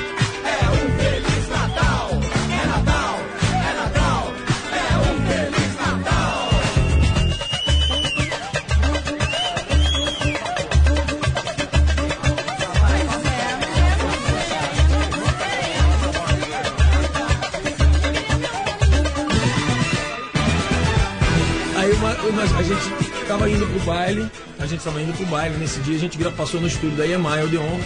Uma- 21.99 22.15
nós- 22.33 22.55
a 22.55 22.63
gente 22.63 22.81
tava 23.27 23.49
indo 23.49 23.67
pro 23.67 23.81
baile, 23.81 24.29
a 24.59 24.67
gente 24.67 24.83
tava 24.83 25.01
indo 25.01 25.13
pro 25.17 25.27
baile 25.27 25.57
nesse 25.57 25.81
dia, 25.81 25.97
a 25.97 25.99
gente 25.99 26.19
passou 26.37 26.61
no 26.61 26.67
estúdio 26.67 26.97
da 26.97 27.07
EMI 27.07 27.45
Odeon, 27.45 27.79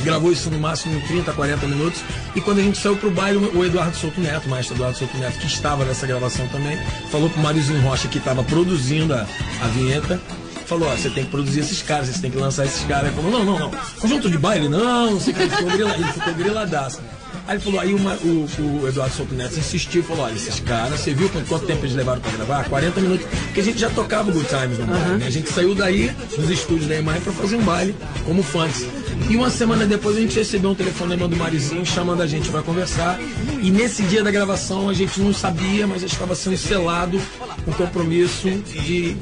gravou 0.00 0.30
isso 0.32 0.48
no 0.50 0.58
máximo 0.58 0.96
em 0.96 1.00
30, 1.00 1.32
40 1.32 1.66
minutos, 1.66 2.00
e 2.34 2.40
quando 2.40 2.58
a 2.58 2.62
gente 2.62 2.78
saiu 2.78 2.96
pro 2.96 3.10
baile, 3.10 3.38
o 3.54 3.64
Eduardo 3.64 3.96
Souto 3.96 4.20
Neto, 4.20 4.46
o 4.46 4.50
maestro 4.50 4.76
Eduardo 4.76 4.96
Souto 4.96 5.16
Neto, 5.18 5.38
que 5.38 5.46
estava 5.46 5.84
nessa 5.84 6.06
gravação 6.06 6.46
também, 6.48 6.78
falou 7.10 7.28
pro 7.28 7.40
Mariozinho 7.42 7.80
Rocha, 7.82 8.08
que 8.08 8.18
estava 8.18 8.42
produzindo 8.44 9.12
a, 9.14 9.26
a 9.62 9.66
vinheta, 9.68 10.20
falou, 10.66 10.88
ó, 10.88 10.94
você 10.96 11.10
tem 11.10 11.24
que 11.24 11.30
produzir 11.30 11.60
esses 11.60 11.82
caras, 11.82 12.08
você 12.08 12.20
tem 12.20 12.30
que 12.30 12.36
lançar 12.36 12.64
esses 12.66 12.84
caras. 12.84 13.06
Ele 13.06 13.16
falou, 13.16 13.30
não, 13.32 13.44
não, 13.44 13.58
não, 13.58 13.70
conjunto 14.00 14.30
de 14.30 14.36
baile, 14.38 14.68
não, 14.68 15.12
não 15.12 15.20
sei 15.20 15.32
o 15.32 15.36
que, 15.36 15.42
ele 15.42 15.50
ficou, 15.50 15.70
grila, 15.70 15.94
ele 15.94 16.12
ficou 16.12 16.34
griladaço. 16.34 17.00
Aí 17.48 17.54
ele 17.56 17.64
falou, 17.64 17.80
aí 17.80 17.94
uma- 17.94 18.14
o, 18.16 18.46
o 18.82 18.86
Eduardo 18.88 19.14
Souto 19.16 19.34
Neto 19.34 19.58
insistiu 19.58 20.02
falou, 20.02 20.26
olha, 20.26 20.34
esses 20.34 20.60
caras, 20.60 21.00
você 21.00 21.14
viu 21.14 21.30
quanto, 21.48 21.64
tempo 21.66 21.82
eles 21.86 21.96
levaram 21.96 22.20
pra 22.20 22.30
gravar? 22.32 22.68
40 22.68 23.00
minutos, 23.00 23.26
porque 23.46 23.60
a 23.60 23.64
gente 23.64 23.78
já 23.78 23.88
tocava 23.88 24.28
o 24.30 24.32
Good 24.34 24.46
Times 24.48 24.78
no 24.78 24.84
baile, 24.86 25.16
né? 25.16 25.26
A 25.26 25.30
gente 25.30 25.50
saiu 25.50 25.74
daí, 25.74 26.10
dos 26.36 26.50
estúdios 26.50 26.86
da 26.86 26.96
EMAI, 26.96 27.20
pra 27.20 27.32
fazer 27.32 27.56
um 27.56 27.62
baile 27.62 27.96
como 28.26 28.42
fãs. 28.42 28.84
E 29.30 29.34
uma 29.36 29.48
semana 29.48 29.86
depois 29.86 30.16
a 30.16 30.20
gente 30.20 30.38
recebeu 30.38 30.70
um 30.70 30.74
telefonema 30.74 31.26
do 31.26 31.36
Marizinho 31.36 31.84
chamando 31.86 32.22
a 32.22 32.26
gente 32.26 32.50
pra 32.50 32.60
conversar. 32.62 33.18
E 33.62 33.70
nesse 33.70 34.02
dia 34.02 34.22
da 34.22 34.30
gravação 34.30 34.88
a 34.90 34.92
gente 34.94 35.18
não 35.18 35.32
sabia, 35.32 35.86
mas 35.86 36.02
estava 36.02 36.34
sendo 36.34 36.56
selado 36.58 37.18
um 37.66 37.72
compromisso 37.72 38.42
de, 38.48 39.14
de, 39.14 39.16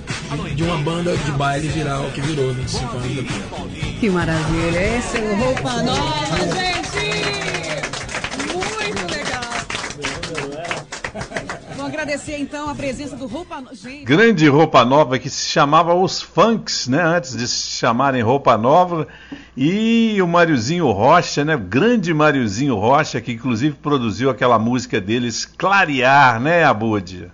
de 0.57 0.63
uma 0.65 0.79
banda 0.79 1.17
de 1.17 1.31
baile 1.33 1.69
virar 1.69 2.01
o 2.01 2.11
que 2.11 2.21
virou 2.21 2.53
25 2.53 2.97
anos 2.97 3.09
depois. 3.15 3.43
Que 4.01 4.11
maravilha. 4.11 4.99
Esse 4.99 5.17
é 5.17 5.21
o 5.21 5.37
Roupa 5.45 5.83
Nova, 5.83 6.37
gente! 6.39 7.07
Muito 8.53 9.13
legal. 9.13 9.43
Vamos 11.77 11.93
agradecer 12.07 12.39
então 12.39 12.71
a 12.71 12.75
presença 12.75 13.17
do 13.17 13.27
Roupa 13.27 13.61
Nova. 13.61 13.75
Gente, 13.75 14.05
Grande 14.05 14.49
roupa 14.49 14.85
nova 14.85 15.19
que 15.19 15.29
se 15.29 15.49
chamava 15.49 15.93
Os 15.93 16.23
Funks, 16.23 16.87
né? 16.87 17.03
Antes 17.03 17.37
de 17.37 17.49
se 17.49 17.79
chamarem 17.79 18.23
Roupa 18.23 18.57
Nova. 18.57 19.09
E 19.57 20.17
o 20.23 20.27
Mariozinho 20.27 20.89
Rocha, 20.93 21.45
né? 21.45 21.57
O 21.57 21.61
grande 21.61 22.15
Mariozinho 22.15 22.77
Rocha, 22.77 23.21
que 23.21 23.33
inclusive 23.33 23.75
produziu 23.83 24.31
aquela 24.31 24.57
música 24.57 25.01
deles, 25.01 25.45
Clarear, 25.45 26.41
né, 26.41 26.65
Abud? 26.65 27.29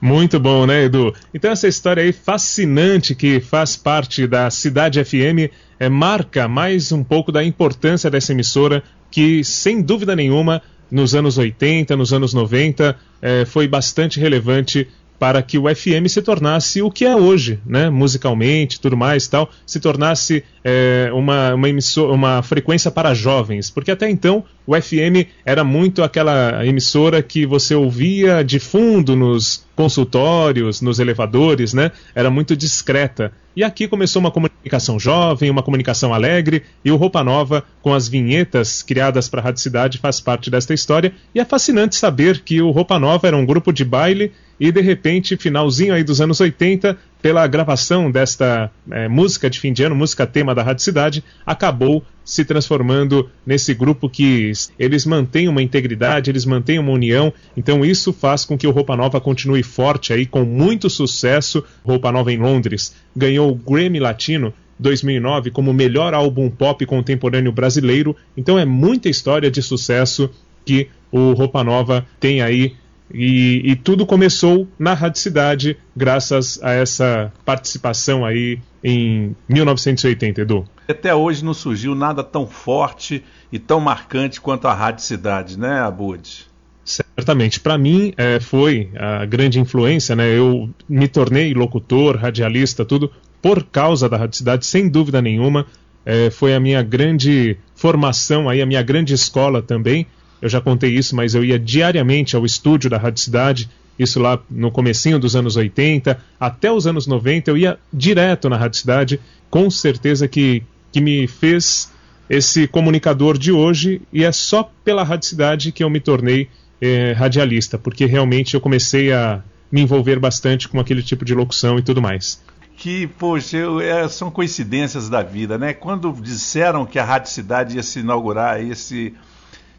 Muito 0.00 0.38
bom, 0.38 0.66
né, 0.66 0.84
Edu? 0.84 1.12
Então 1.34 1.50
essa 1.50 1.66
história 1.66 2.04
aí 2.04 2.12
fascinante 2.12 3.16
que 3.16 3.40
faz 3.40 3.76
parte 3.76 4.26
da 4.28 4.48
Cidade 4.50 5.04
FM 5.04 5.50
é, 5.80 5.88
marca 5.88 6.46
mais 6.46 6.92
um 6.92 7.02
pouco 7.02 7.32
da 7.32 7.42
importância 7.42 8.08
dessa 8.08 8.30
emissora 8.30 8.84
que, 9.10 9.42
sem 9.42 9.82
dúvida 9.82 10.14
nenhuma, 10.14 10.62
nos 10.92 11.14
anos 11.14 11.38
80, 11.38 11.96
nos 11.96 12.12
anos 12.12 12.34
90, 12.34 12.94
eh, 13.22 13.44
foi 13.46 13.66
bastante 13.66 14.20
relevante 14.20 14.86
para 15.18 15.40
que 15.40 15.56
o 15.56 15.72
FM 15.72 16.08
se 16.08 16.20
tornasse 16.20 16.82
o 16.82 16.90
que 16.90 17.04
é 17.04 17.16
hoje, 17.16 17.60
né? 17.64 17.88
musicalmente, 17.88 18.80
tudo 18.80 18.96
mais 18.96 19.26
tal, 19.26 19.48
se 19.64 19.80
tornasse 19.80 20.44
eh, 20.62 21.10
uma, 21.14 21.54
uma, 21.54 21.68
uma 22.12 22.42
frequência 22.42 22.90
para 22.90 23.14
jovens, 23.14 23.70
porque 23.70 23.92
até 23.92 24.10
então 24.10 24.44
o 24.66 24.80
FM 24.80 25.28
era 25.44 25.64
muito 25.64 26.02
aquela 26.02 26.64
emissora 26.64 27.22
que 27.22 27.44
você 27.46 27.74
ouvia 27.74 28.42
de 28.42 28.58
fundo 28.58 29.16
nos 29.16 29.64
consultórios, 29.74 30.80
nos 30.80 30.98
elevadores, 30.98 31.74
né? 31.74 31.90
Era 32.14 32.30
muito 32.30 32.54
discreta. 32.54 33.32
E 33.54 33.62
aqui 33.62 33.86
começou 33.86 34.20
uma 34.20 34.30
comunicação 34.30 34.98
jovem, 34.98 35.50
uma 35.50 35.62
comunicação 35.62 36.14
alegre, 36.14 36.62
e 36.84 36.90
o 36.90 36.96
Roupa 36.96 37.22
Nova, 37.22 37.64
com 37.82 37.92
as 37.92 38.08
vinhetas 38.08 38.82
criadas 38.82 39.28
para 39.28 39.40
a 39.40 39.44
Rádio 39.44 39.60
Cidade, 39.60 39.98
faz 39.98 40.20
parte 40.20 40.50
desta 40.50 40.72
história. 40.72 41.12
E 41.34 41.40
é 41.40 41.44
fascinante 41.44 41.96
saber 41.96 42.40
que 42.40 42.62
o 42.62 42.70
Roupa 42.70 42.98
Nova 42.98 43.26
era 43.26 43.36
um 43.36 43.44
grupo 43.44 43.72
de 43.72 43.84
baile 43.84 44.32
e 44.58 44.70
de 44.70 44.80
repente, 44.80 45.36
finalzinho 45.36 45.92
aí 45.92 46.04
dos 46.04 46.20
anos 46.20 46.40
80, 46.40 46.96
pela 47.22 47.46
gravação 47.46 48.10
desta 48.10 48.68
é, 48.90 49.06
música 49.06 49.48
de 49.48 49.60
fim 49.60 49.72
de 49.72 49.84
ano, 49.84 49.94
música 49.94 50.26
tema 50.26 50.54
da 50.54 50.62
Rádio 50.62 50.82
Cidade, 50.82 51.24
acabou 51.46 52.04
se 52.24 52.44
transformando 52.44 53.30
nesse 53.46 53.72
grupo 53.72 54.10
que 54.10 54.50
eles 54.76 55.06
mantêm 55.06 55.48
uma 55.48 55.62
integridade, 55.62 56.30
eles 56.30 56.44
mantêm 56.44 56.80
uma 56.80 56.90
união, 56.90 57.32
então 57.56 57.84
isso 57.84 58.12
faz 58.12 58.44
com 58.44 58.58
que 58.58 58.66
o 58.66 58.72
Roupa 58.72 58.96
Nova 58.96 59.20
continue 59.20 59.62
forte 59.62 60.12
aí, 60.12 60.26
com 60.26 60.44
muito 60.44 60.90
sucesso. 60.90 61.64
Roupa 61.84 62.10
Nova 62.10 62.32
em 62.32 62.38
Londres 62.38 62.94
ganhou 63.16 63.50
o 63.50 63.54
Grammy 63.54 64.00
Latino 64.00 64.52
2009 64.78 65.52
como 65.52 65.72
melhor 65.72 66.14
álbum 66.14 66.50
pop 66.50 66.84
contemporâneo 66.86 67.52
brasileiro, 67.52 68.16
então 68.36 68.58
é 68.58 68.64
muita 68.64 69.08
história 69.08 69.50
de 69.50 69.62
sucesso 69.62 70.28
que 70.64 70.88
o 71.10 71.32
Roupa 71.32 71.62
Nova 71.62 72.04
tem 72.18 72.40
aí 72.42 72.74
e, 73.12 73.62
e, 73.64 73.76
tudo 73.76 74.06
começou 74.06 74.66
na 74.78 74.94
Rádio 74.94 75.20
Cidade, 75.20 75.76
graças 75.94 76.58
a 76.62 76.72
essa 76.72 77.32
participação 77.44 78.24
aí 78.24 78.58
em 78.82 79.36
1980, 79.48 80.40
Edu. 80.40 80.64
Até 80.88 81.14
hoje 81.14 81.44
não 81.44 81.54
surgiu 81.54 81.94
nada 81.94 82.24
tão 82.24 82.46
forte 82.46 83.22
e 83.50 83.58
tão 83.58 83.80
marcante 83.80 84.40
quanto 84.40 84.66
a 84.66 84.74
Rádio 84.74 85.04
Cidade, 85.04 85.58
né, 85.58 85.80
Abud? 85.80 86.46
Certamente. 86.84 87.60
Para 87.60 87.78
mim, 87.78 88.12
é, 88.16 88.40
foi 88.40 88.90
a 88.96 89.24
grande 89.24 89.60
influência, 89.60 90.16
né? 90.16 90.36
Eu 90.36 90.68
me 90.88 91.06
tornei 91.06 91.54
locutor, 91.54 92.16
radialista, 92.16 92.84
tudo, 92.84 93.10
por 93.40 93.62
causa 93.64 94.08
da 94.08 94.16
Rádio 94.16 94.38
Cidade, 94.38 94.66
sem 94.66 94.88
dúvida 94.88 95.22
nenhuma. 95.22 95.66
É, 96.04 96.30
foi 96.30 96.54
a 96.54 96.60
minha 96.60 96.82
grande 96.82 97.56
formação, 97.74 98.48
aí, 98.48 98.60
a 98.60 98.66
minha 98.66 98.82
grande 98.82 99.14
escola 99.14 99.62
também 99.62 100.06
eu 100.42 100.48
já 100.48 100.60
contei 100.60 100.90
isso, 100.92 101.14
mas 101.14 101.36
eu 101.36 101.44
ia 101.44 101.58
diariamente 101.58 102.34
ao 102.34 102.44
estúdio 102.44 102.90
da 102.90 102.98
Rádio 102.98 103.22
Cidade, 103.22 103.70
isso 103.96 104.18
lá 104.18 104.40
no 104.50 104.72
comecinho 104.72 105.18
dos 105.18 105.36
anos 105.36 105.54
80, 105.54 106.18
até 106.38 106.70
os 106.70 106.84
anos 106.84 107.06
90, 107.06 107.52
eu 107.52 107.56
ia 107.56 107.78
direto 107.92 108.48
na 108.48 108.56
Rádio 108.56 108.80
Cidade, 108.80 109.20
com 109.48 109.70
certeza 109.70 110.26
que, 110.26 110.64
que 110.90 111.00
me 111.00 111.28
fez 111.28 111.92
esse 112.28 112.66
comunicador 112.66 113.38
de 113.38 113.52
hoje, 113.52 114.02
e 114.12 114.24
é 114.24 114.32
só 114.32 114.68
pela 114.84 115.04
Rádio 115.04 115.28
Cidade 115.28 115.70
que 115.70 115.84
eu 115.84 115.88
me 115.88 116.00
tornei 116.00 116.48
eh, 116.80 117.12
radialista, 117.12 117.78
porque 117.78 118.04
realmente 118.04 118.54
eu 118.54 118.60
comecei 118.60 119.12
a 119.12 119.40
me 119.70 119.82
envolver 119.82 120.18
bastante 120.18 120.68
com 120.68 120.80
aquele 120.80 121.02
tipo 121.02 121.24
de 121.24 121.34
locução 121.34 121.78
e 121.78 121.82
tudo 121.82 122.02
mais 122.02 122.42
que, 122.82 123.06
poxa, 123.06 123.58
eu, 123.58 123.80
é, 123.80 124.08
são 124.08 124.28
coincidências 124.28 125.08
da 125.08 125.22
vida, 125.22 125.56
né? 125.56 125.72
Quando 125.72 126.10
disseram 126.20 126.84
que 126.84 126.98
a 126.98 127.04
Rádio 127.04 127.30
Cidade 127.30 127.76
ia 127.76 127.82
se 127.82 128.00
inaugurar, 128.00 128.60
ia 128.60 128.74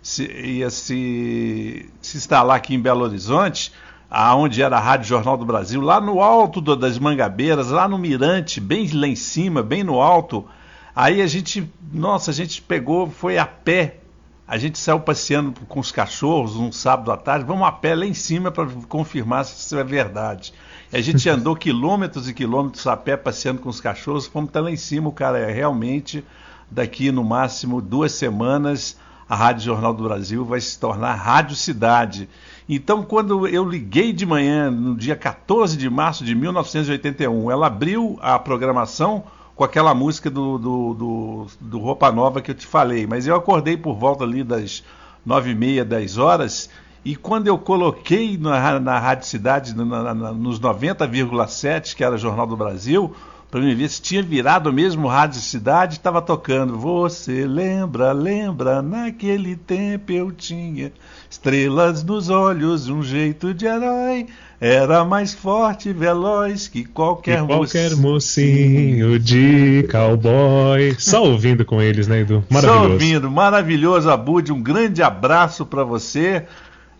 se, 0.03 0.25
ia 0.25 0.69
se, 0.69 1.89
se 2.01 2.17
instalar 2.17 2.57
aqui 2.57 2.75
em 2.75 2.79
Belo 2.79 3.05
Horizonte, 3.05 3.71
aonde 4.11 4.61
era 4.61 4.77
a 4.77 4.79
Rádio 4.79 5.07
Jornal 5.07 5.37
do 5.37 5.45
Brasil, 5.45 5.79
lá 5.79 5.99
no 6.01 6.21
alto 6.21 6.59
do, 6.59 6.75
das 6.75 6.99
Mangabeiras, 6.99 7.69
lá 7.69 7.87
no 7.87 7.97
Mirante, 7.97 8.59
bem 8.59 8.87
lá 8.91 9.07
em 9.07 9.15
cima, 9.15 9.63
bem 9.63 9.81
no 9.81 10.01
alto. 10.01 10.45
Aí 10.93 11.21
a 11.21 11.25
gente, 11.25 11.71
nossa, 11.91 12.31
a 12.31 12.33
gente 12.33 12.61
pegou, 12.61 13.09
foi 13.09 13.37
a 13.37 13.45
pé. 13.45 13.99
A 14.45 14.57
gente 14.57 14.77
saiu 14.77 14.99
passeando 14.99 15.53
com 15.67 15.79
os 15.79 15.89
cachorros 15.89 16.57
um 16.57 16.69
sábado 16.69 17.09
à 17.09 17.15
tarde, 17.15 17.45
vamos 17.45 17.65
a 17.65 17.71
pé 17.71 17.95
lá 17.95 18.05
em 18.05 18.13
cima 18.13 18.51
para 18.51 18.67
confirmar 18.89 19.45
se 19.45 19.57
isso 19.57 19.77
é 19.79 19.83
verdade. 19.85 20.53
A 20.91 20.99
gente 20.99 21.27
andou 21.31 21.55
quilômetros 21.55 22.27
e 22.27 22.33
quilômetros 22.33 22.85
a 22.87 22.97
pé 22.97 23.15
passeando 23.15 23.61
com 23.61 23.69
os 23.69 23.79
cachorros, 23.79 24.27
fomos 24.27 24.49
até 24.49 24.59
lá 24.59 24.69
em 24.69 24.75
cima, 24.75 25.07
o 25.07 25.13
cara 25.13 25.39
é 25.39 25.51
realmente 25.51 26.25
daqui 26.69 27.09
no 27.09 27.23
máximo 27.23 27.81
duas 27.81 28.11
semanas 28.11 28.97
a 29.27 29.35
Rádio 29.35 29.63
Jornal 29.63 29.93
do 29.93 30.03
Brasil 30.03 30.43
vai 30.45 30.59
se 30.59 30.77
tornar 30.79 31.15
Rádio 31.15 31.55
Cidade. 31.55 32.29
Então, 32.67 33.03
quando 33.03 33.47
eu 33.47 33.67
liguei 33.67 34.13
de 34.13 34.25
manhã, 34.25 34.71
no 34.71 34.95
dia 34.95 35.15
14 35.15 35.77
de 35.77 35.89
março 35.89 36.23
de 36.23 36.33
1981, 36.33 37.51
ela 37.51 37.67
abriu 37.67 38.17
a 38.21 38.37
programação 38.39 39.23
com 39.55 39.63
aquela 39.63 39.93
música 39.93 40.29
do, 40.29 40.57
do, 40.57 40.93
do, 40.93 41.47
do 41.59 41.79
Roupa 41.79 42.11
Nova 42.11 42.41
que 42.41 42.51
eu 42.51 42.55
te 42.55 42.65
falei, 42.65 43.05
mas 43.05 43.27
eu 43.27 43.35
acordei 43.35 43.77
por 43.77 43.95
volta 43.95 44.23
ali 44.23 44.43
das 44.43 44.83
nove 45.25 45.51
e 45.51 45.55
meia, 45.55 45.85
dez 45.85 46.17
horas, 46.17 46.69
e 47.05 47.15
quando 47.15 47.47
eu 47.47 47.57
coloquei 47.57 48.37
na, 48.37 48.79
na 48.79 48.97
Rádio 48.97 49.27
Cidade, 49.27 49.75
na, 49.75 50.13
na, 50.13 50.33
nos 50.33 50.59
90,7, 50.59 51.95
que 51.95 52.03
era 52.03 52.17
Jornal 52.17 52.47
do 52.47 52.55
Brasil, 52.55 53.13
para 53.53 53.61
mim 53.61 53.75
ver 53.75 53.87
se 53.87 54.01
tinha 54.01 54.23
virado 54.23 54.73
mesmo 54.73 55.07
Rádio 55.07 55.39
Cidade, 55.39 55.97
estava 55.97 56.23
tocando. 56.23 56.75
Você 56.75 57.45
lembra, 57.45 58.11
lembra, 58.11 58.81
naquele 58.81 59.55
tempo 59.55 60.11
eu 60.11 60.31
tinha 60.31 60.91
estrelas 61.29 62.03
nos 62.03 62.29
olhos, 62.29 62.89
um 62.89 63.03
jeito 63.03 63.53
de 63.53 63.67
herói. 63.67 64.25
Era 64.59 65.05
mais 65.05 65.35
forte 65.35 65.89
e 65.89 65.93
veloz 65.93 66.67
que 66.67 66.83
qualquer, 66.83 67.41
que 67.41 67.45
qualquer 67.45 67.95
mocinho 67.95 69.19
de 69.19 69.87
cowboy. 69.91 70.95
Só 70.97 71.23
ouvindo 71.23 71.63
com 71.63 71.79
eles, 71.79 72.07
né, 72.07 72.21
Edu? 72.21 72.43
Maravilhoso. 72.49 72.79
Só 72.79 72.91
ouvindo, 72.91 73.29
maravilhoso, 73.29 74.09
Abud. 74.09 74.51
Um 74.51 74.63
grande 74.63 75.03
abraço 75.03 75.63
para 75.63 75.83
você. 75.83 76.47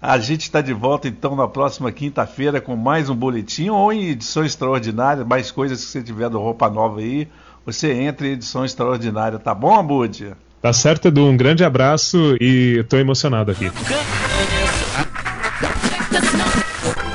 A 0.06 0.20
gente 0.20 0.42
está 0.42 0.60
de 0.60 0.74
volta 0.74 1.08
então 1.08 1.34
na 1.34 1.48
próxima 1.48 1.89
quinta-feira 1.89 2.60
com 2.60 2.76
mais 2.76 3.10
um 3.10 3.16
boletim 3.16 3.70
ou 3.70 3.94
em 3.94 4.10
edição 4.10 4.44
extraordinária, 4.44 5.24
mais 5.24 5.50
coisas 5.50 5.80
que 5.80 5.92
você 5.92 6.04
tiver 6.04 6.30
do 6.30 6.39
Roupa 6.39 6.70
Nova 6.70 7.00
aí. 7.00 7.26
Você 7.66 7.94
entra 7.94 8.28
em 8.28 8.32
edição 8.32 8.66
extraordinária, 8.66 9.39
tá 9.39 9.56
bom, 9.56 9.74
Abud? 9.80 10.34
Tá 10.62 10.74
certo, 10.74 11.08
Edu. 11.08 11.26
Um 11.26 11.38
grande 11.38 11.63
abraço 11.63 12.36
e 12.42 12.80
estou 12.82 13.00
emocionado 13.00 13.52
aqui. 13.52 13.72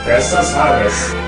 Peças 0.06 0.54
raras. 0.54 1.27